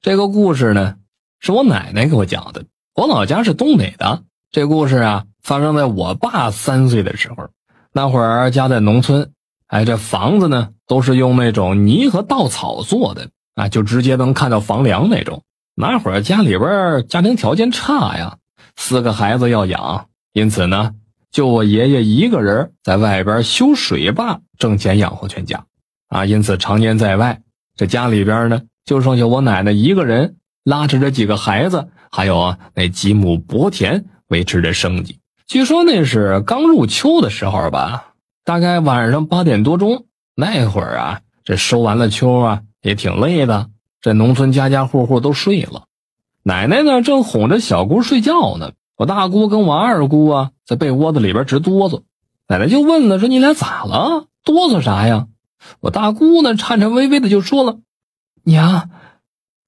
[0.00, 0.96] 这个故事呢，
[1.38, 2.64] 是我奶奶给我讲的。
[2.94, 7.48] 我老家是东北的，这故事啊，发生在我爸三岁的时候。
[7.92, 9.32] 那会儿家在农村，
[9.66, 15.42] 哎，这房子呢都是用那种泥和稻草做的啊，就直接能看到房梁那种。
[15.74, 18.38] 那会儿家里边家庭条件差呀，
[18.76, 20.94] 四个孩子要养，因此呢，
[21.30, 25.64] 就我爷爷一个人在外边修水坝挣钱养活全家，
[26.08, 27.40] 啊，因此常年在外，
[27.76, 28.62] 这家里边呢。
[28.92, 35.18] 就剩下我奶奶一个人拉扯着几个孩子，还有那几亩薄田维持着生计。
[35.46, 38.12] 据说那是刚入秋的时候吧，
[38.44, 40.04] 大概晚上八点多钟
[40.36, 43.70] 那会儿啊，这收完了秋啊也挺累的，
[44.02, 45.84] 这农村家家户户都睡了，
[46.42, 48.72] 奶奶呢正哄着小姑睡觉呢。
[48.98, 52.02] 我大姑跟我二姑啊在被窝子里边直哆嗦，
[52.46, 54.26] 奶奶就问了说：“你俩咋了？
[54.44, 55.28] 哆嗦啥呀？”
[55.80, 57.78] 我大姑呢颤颤巍巍的就说了。
[58.44, 58.90] 娘，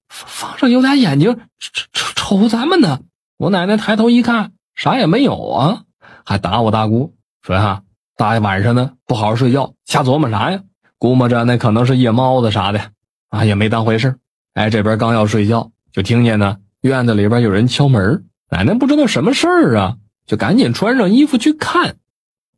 [0.09, 2.99] 房上有俩眼睛瞅瞅瞅咱们呢。
[3.37, 5.83] 我奶奶抬头一看，啥也没有啊，
[6.23, 7.83] 还打我大姑说呀
[8.15, 10.61] ：“大晚上的不好好睡觉，瞎琢磨啥呀？”
[10.97, 12.91] 估摸着那可能是夜猫子啥的
[13.29, 14.15] 啊，也没当回事。
[14.53, 18.25] 哎，这边刚要睡觉，就听见呢院子里边有人敲门。
[18.49, 21.97] 奶奶不知道什么事儿啊，就赶紧穿上衣服去看。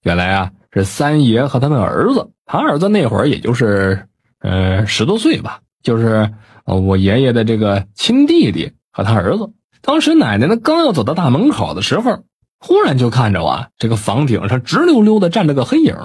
[0.03, 4.07] 原来啊是三爷和他的儿子，他儿子那会儿也就是
[4.39, 5.61] 呃十多岁吧。
[5.87, 6.33] 就是
[6.65, 9.53] 我爷爷的这个亲弟弟和他儿子。
[9.81, 12.23] 当时奶奶呢刚要走到大门口的时候，
[12.59, 15.95] 忽然就看着啊，这个房顶上直溜溜的站着个黑影，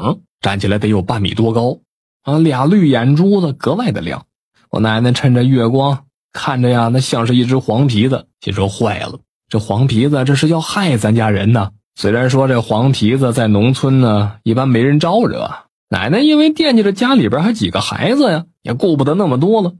[0.40, 1.80] 站起来得有半米多高
[2.22, 4.26] 啊，俩绿眼珠子格外的亮。
[4.70, 11.72] 我奶奶趁着月光看着呀，那像是一只黄皮子，心说坏了，这黄皮子这是要害咱家人呢。
[11.96, 15.50] 虽然说这黄皮子在农村呢一般没人招惹，
[15.88, 18.44] 奶奶因为惦记着家里边还几个孩子呀。
[18.62, 19.72] 也顾不得那么多了，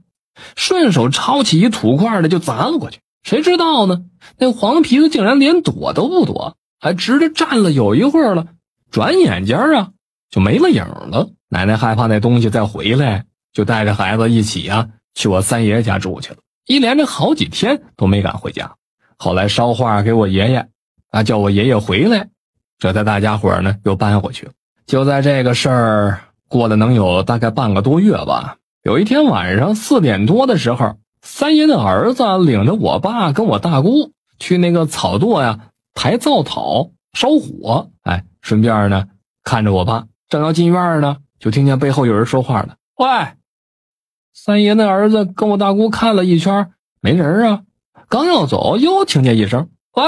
[0.55, 2.99] 顺手抄起一土块的就砸了过去。
[3.23, 4.03] 谁知道呢？
[4.37, 8.47] 那黄皮子竟然连躲都不躲，还直着站了有一会儿了。
[8.91, 9.91] 转眼间啊，
[10.29, 11.29] 就没了影了。
[11.49, 16.37] 奶奶害怕那东西再回来，就带着孩子一起啊去我三爷家住去了。
[16.65, 18.75] 一连着好几天都没敢回家。
[19.17, 20.67] 后来捎话给我爷爷，
[21.09, 22.29] 啊叫我爷爷回来，
[22.77, 24.51] 这才大家伙呢又搬回去了。
[24.85, 28.57] 就在这个事儿过了能有大概半个多月吧。
[28.83, 39.05] 有一天晚上四点多的时候，三爷的儿子领着我爸跟我大姑去那个草垛呀抬灶草烧火，哎，顺便呢
[39.41, 43.07] 看着我爸，正要进院呢，就听见背后有人说话了：“喂！”
[44.35, 47.61] 三爷的儿子跟我大姑看了一圈，没人啊，
[48.09, 50.03] 刚要走，又听见一声：“喂！”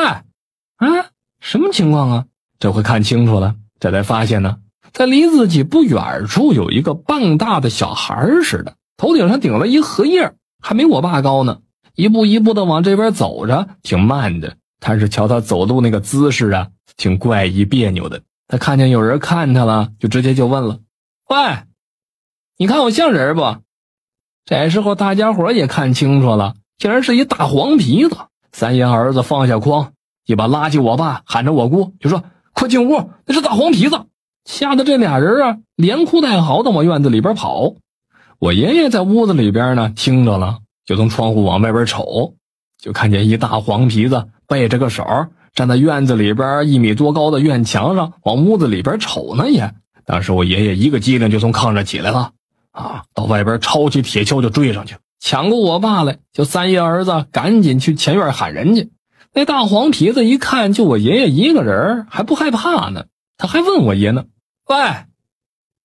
[0.76, 2.26] 啊，什么情况啊？
[2.60, 4.58] 这回看清楚了，这才发现呢。
[4.96, 11.60] 在离自己不远处有一个半大的小孩似的，头顶上顶了一荷叶，还没我爸高呢。
[11.96, 14.56] 一步一步的往这边走着，挺慢的。
[14.80, 18.22] 但是瞧他走路那个姿势啊，挺怪异别扭的。
[18.48, 20.80] 他看见有人看他了，就直接就问了
[21.28, 21.36] ：“喂，
[22.58, 23.58] 你看我像人不？”
[24.46, 28.16] 这时候大家伙也看清楚了，竟然是一大黄皮子。
[28.54, 29.92] 三爷儿子放下筐，
[30.26, 32.24] 一把拉起我爸，喊着我姑，就说
[32.56, 34.00] ：“快进屋，那是大黄皮子。”
[34.46, 37.74] 吓得这俩人啊，连哭带嚎的往院子里边跑。
[38.40, 42.36] 我爷爷在屋子里边呢，听着了，就从窗户往外边瞅，
[42.82, 45.04] 就看见一大黄皮子背着个手，
[45.54, 49.50] 站在院子里边一米多高的院墙上，往屋子里边瞅呢。
[49.50, 49.74] 也，
[50.06, 52.32] 当时我爷爷一个机灵就从炕上起来了，
[52.72, 56.20] 啊，到外边抄起铁锹就追上去，抢过我爸来。
[56.34, 58.92] 就三爷儿子赶紧去前院喊人去。
[59.34, 63.06] 那大黄皮子一看，就我爷爷一个人，还不害怕呢，
[63.38, 64.26] 他还问我爷呢。
[64.68, 64.76] 喂，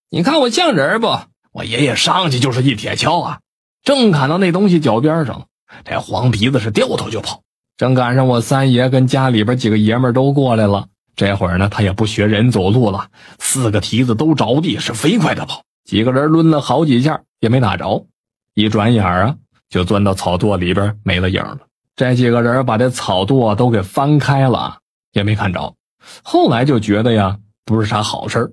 [0.09, 1.19] 你看我像人不？
[1.53, 3.41] 我爷爷上去就是一铁锹啊，
[3.83, 5.49] 正砍到那东西脚边上。
[5.85, 7.43] 这黄皮子是掉头就跑，
[7.77, 10.87] 正赶上我三爷跟家里边几个爷们都过来了。
[11.15, 13.09] 这会儿呢，他也不学人走路了，
[13.39, 15.63] 四个蹄子都着地，是飞快的跑。
[15.85, 18.07] 几个人抡了好几下也没打着，
[18.55, 19.37] 一转眼啊，
[19.69, 21.59] 就钻到草垛里边没了影了。
[21.97, 24.79] 这几个人把这草垛都给翻开了，
[25.13, 25.75] 也没看着。
[26.23, 28.51] 后来就觉得呀，不是啥好事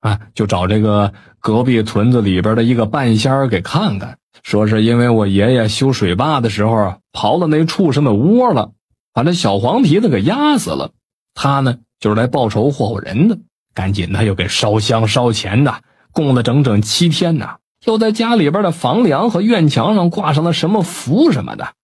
[0.00, 8.72] 啊，就找这个隔壁屯子里边的一个半仙儿给看看，说是因为我爷爷修水坝的时候刨了那畜生的窝了，
[9.12, 10.92] 把那小黄皮子给压死了。
[11.34, 13.38] 他呢就是来报仇祸祸人的，
[13.74, 15.82] 赶紧他又给烧香烧钱的，
[16.12, 21.74] 供了整整七天呢，又在家里边的房梁和院墙上挂上了什么符什么的，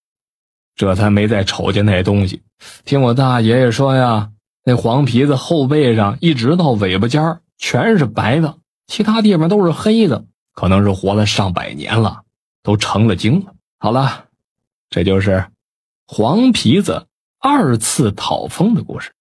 [0.75, 2.41] 这才没再瞅见那东西。
[2.83, 4.29] 听我大爷爷说呀，
[4.65, 7.41] 那黄皮子后背上一直到尾巴尖儿。
[7.57, 8.57] 全是白的，
[8.87, 12.23] 其他地方都是黑的，可能是活了上百年了，
[12.63, 13.53] 都成了精了。
[13.79, 14.25] 好了。
[14.89, 15.45] 这就是
[16.07, 17.07] 黄皮子
[17.39, 19.11] 二次讨封的故事。